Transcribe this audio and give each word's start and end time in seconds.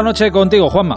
Buenas 0.00 0.18
noches 0.18 0.32
contigo, 0.32 0.70
Juanma. 0.70 0.96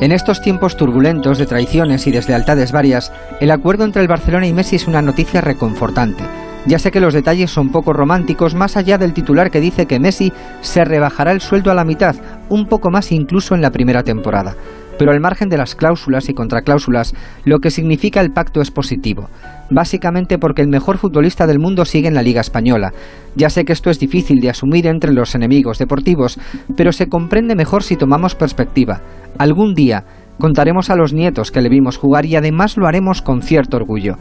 En 0.00 0.10
estos 0.10 0.40
tiempos 0.40 0.74
turbulentos 0.74 1.36
de 1.36 1.44
traiciones 1.44 2.06
y 2.06 2.10
deslealtades 2.10 2.72
varias, 2.72 3.12
el 3.40 3.50
acuerdo 3.50 3.84
entre 3.84 4.00
el 4.00 4.08
Barcelona 4.08 4.46
y 4.46 4.54
Messi 4.54 4.76
es 4.76 4.88
una 4.88 5.02
noticia 5.02 5.42
reconfortante. 5.42 6.24
Ya 6.64 6.78
sé 6.78 6.90
que 6.90 6.98
los 6.98 7.12
detalles 7.12 7.50
son 7.50 7.70
poco 7.70 7.92
románticos, 7.92 8.54
más 8.54 8.78
allá 8.78 8.96
del 8.96 9.12
titular 9.12 9.50
que 9.50 9.60
dice 9.60 9.84
que 9.84 10.00
Messi 10.00 10.32
se 10.62 10.82
rebajará 10.86 11.32
el 11.32 11.42
sueldo 11.42 11.70
a 11.70 11.74
la 11.74 11.84
mitad, 11.84 12.16
un 12.48 12.64
poco 12.64 12.90
más 12.90 13.12
incluso 13.12 13.54
en 13.54 13.60
la 13.60 13.70
primera 13.70 14.02
temporada. 14.02 14.54
Pero 14.98 15.12
al 15.12 15.20
margen 15.20 15.48
de 15.48 15.56
las 15.56 15.74
cláusulas 15.74 16.28
y 16.28 16.34
contracláusulas, 16.34 17.14
lo 17.44 17.60
que 17.60 17.70
significa 17.70 18.20
el 18.20 18.32
pacto 18.32 18.60
es 18.60 18.70
positivo. 18.70 19.28
Básicamente 19.70 20.38
porque 20.38 20.62
el 20.62 20.68
mejor 20.68 20.98
futbolista 20.98 21.46
del 21.46 21.58
mundo 21.58 21.84
sigue 21.84 22.08
en 22.08 22.14
la 22.14 22.22
Liga 22.22 22.40
Española. 22.40 22.92
Ya 23.36 23.48
sé 23.50 23.64
que 23.64 23.72
esto 23.72 23.90
es 23.90 23.98
difícil 23.98 24.40
de 24.40 24.50
asumir 24.50 24.86
entre 24.86 25.12
los 25.12 25.34
enemigos 25.34 25.78
deportivos, 25.78 26.38
pero 26.76 26.92
se 26.92 27.08
comprende 27.08 27.54
mejor 27.54 27.82
si 27.82 27.96
tomamos 27.96 28.34
perspectiva. 28.34 29.00
Algún 29.38 29.74
día 29.74 30.04
contaremos 30.38 30.90
a 30.90 30.96
los 30.96 31.12
nietos 31.12 31.50
que 31.50 31.62
le 31.62 31.68
vimos 31.68 31.96
jugar 31.96 32.26
y 32.26 32.36
además 32.36 32.76
lo 32.76 32.86
haremos 32.86 33.22
con 33.22 33.42
cierto 33.42 33.76
orgullo. 33.76 34.16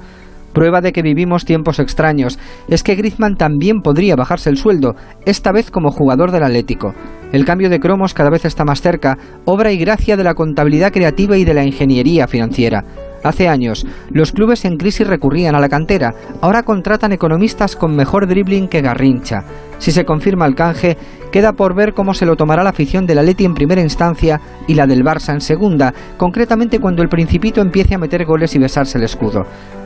Prueba 0.53 0.81
de 0.81 0.91
que 0.91 1.03
vivimos 1.03 1.45
tiempos 1.45 1.78
extraños 1.80 2.39
es 2.67 2.81
que 2.81 2.95
Griezmann 2.95 3.36
también 3.36 3.81
podría 3.81 4.16
bajarse 4.16 4.50
el 4.50 4.58
sueldo, 4.58 4.95
esta 5.25 5.52
vez 5.52 5.70
como 5.70 5.91
jugador 5.91 6.31
del 6.31 6.44
Atlético. 6.44 6.95
El 7.31 7.44
cambio 7.44 7.70
de 7.70 7.80
cromos 7.80 8.13
cada 8.13 8.30
vez 8.30 8.45
está 8.45 8.63
más 8.63 8.81
cerca, 8.81 9.17
obra 9.45 9.72
y 9.72 9.77
gracia 9.77 10.16
de 10.16 10.23
la 10.23 10.34
contabilidad 10.34 10.94
creativa 10.94 11.38
y 11.38 11.44
de 11.44 11.53
la 11.53 11.66
ingeniería 11.66 12.27
financiera. 12.27 12.86
Hace 13.23 13.50
años, 13.50 13.86
los 14.09 14.31
clubes 14.31 14.63
en 14.63 14.77
crisis 14.77 15.05
recurrían 15.05 15.55
a 15.55 15.59
la 15.59 15.67
cantera, 15.67 16.13
ahora 16.40 16.63
contratan 16.63 17.12
economistas 17.12 17.76
con 17.76 17.95
mejor 17.95 18.27
dribbling 18.27 18.70
que 18.70 18.81
Garrincha. 18.81 19.44
Si 19.80 19.91
se 19.91 20.05
confirma 20.05 20.45
el 20.45 20.55
canje, 20.55 20.98
queda 21.31 21.52
por 21.53 21.76
ver 21.76 21.94
cómo 21.94 22.13
se 22.13 22.26
lo 22.26 22.36
tomará 22.36 22.63
la 22.63 22.70
afición 22.70 23.05
del 23.05 23.20
Atleti 23.20 23.44
en 23.44 23.53
primera 23.53 23.81
instancia 23.81 24.39
y 24.67 24.75
la 24.75 24.88
del 24.88 25.03
Barça 25.03 25.34
en 25.34 25.41
segunda, 25.41 25.94
concretamente 26.16 26.80
cuando 26.80 27.02
el 27.02 27.09
Principito 27.09 27.59
empiece 27.59 27.95
a 27.95 28.00
meter 28.00 28.25
goles 28.25 28.55
y 28.55 28.59
besarse 28.59 28.98
el 28.98 29.03
escudo. 29.03 29.45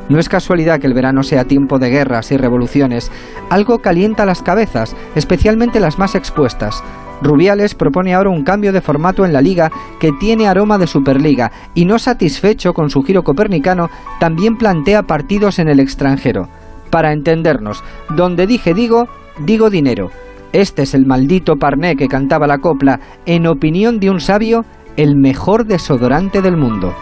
No 0.09 0.19
es 0.19 0.29
casualidad 0.29 0.79
que 0.79 0.87
el 0.87 0.93
verano 0.93 1.23
sea 1.23 1.45
tiempo 1.45 1.79
de 1.79 1.89
guerras 1.89 2.31
y 2.31 2.37
revoluciones. 2.37 3.11
Algo 3.49 3.79
calienta 3.79 4.25
las 4.25 4.41
cabezas, 4.41 4.95
especialmente 5.15 5.79
las 5.79 5.97
más 5.97 6.15
expuestas. 6.15 6.83
Rubiales 7.21 7.75
propone 7.75 8.13
ahora 8.13 8.29
un 8.29 8.43
cambio 8.43 8.73
de 8.73 8.81
formato 8.81 9.25
en 9.25 9.33
la 9.33 9.41
liga 9.41 9.71
que 9.99 10.11
tiene 10.19 10.47
aroma 10.47 10.77
de 10.77 10.87
Superliga 10.87 11.51
y 11.75 11.85
no 11.85 11.99
satisfecho 11.99 12.73
con 12.73 12.89
su 12.89 13.01
giro 13.03 13.23
copernicano, 13.23 13.89
también 14.19 14.57
plantea 14.57 15.03
partidos 15.03 15.59
en 15.59 15.67
el 15.67 15.79
extranjero. 15.79 16.47
Para 16.89 17.13
entendernos, 17.13 17.83
donde 18.15 18.47
dije 18.47 18.73
digo, 18.73 19.07
digo 19.39 19.69
dinero. 19.69 20.09
Este 20.51 20.81
es 20.81 20.93
el 20.93 21.05
maldito 21.05 21.55
parné 21.55 21.95
que 21.95 22.07
cantaba 22.07 22.47
la 22.47 22.57
copla, 22.57 22.99
en 23.25 23.47
opinión 23.47 23.99
de 23.99 24.09
un 24.09 24.19
sabio, 24.19 24.65
el 24.97 25.15
mejor 25.15 25.65
desodorante 25.65 26.41
del 26.41 26.57
mundo. 26.57 26.93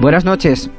Buenas 0.00 0.24
noches. 0.24 0.70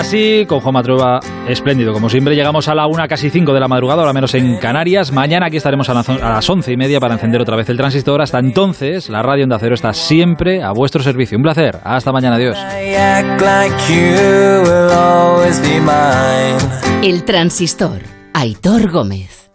Así, 0.00 0.46
con 0.46 0.60
Juan 0.60 0.74
Matrueva, 0.74 1.20
espléndido. 1.46 1.92
Como 1.92 2.08
siempre, 2.08 2.34
llegamos 2.34 2.68
a 2.68 2.74
la 2.74 2.86
una, 2.86 3.06
casi 3.06 3.30
cinco 3.30 3.52
de 3.52 3.60
la 3.60 3.68
madrugada, 3.68 4.00
ahora 4.00 4.12
menos 4.12 4.34
en 4.34 4.56
Canarias. 4.56 5.12
Mañana 5.12 5.46
aquí 5.46 5.58
estaremos 5.58 5.88
a, 5.90 5.94
las 5.94 6.50
once 6.50 6.72
y 6.72 6.76
media 6.76 7.00
para 7.00 7.14
encender 7.14 7.40
otra 7.40 7.56
vez 7.56 7.68
el 7.68 7.76
transistor. 7.76 8.22
Hasta 8.22 8.38
entonces, 8.38 9.10
la 9.10 9.22
radio 9.22 9.44
Onda 9.44 9.58
Cero 9.58 9.74
está 9.74 9.92
siempre 9.92 10.62
a 10.62 10.72
vuestro 10.72 11.02
servicio. 11.02 11.36
Un 11.36 11.42
placer. 11.42 11.78
Hasta 11.84 12.12
mañana. 12.12 12.36
Adiós. 12.36 12.58
El 17.02 17.24
transistor. 17.24 18.00
Aitor 18.32 18.90
Gómez. 18.90 19.49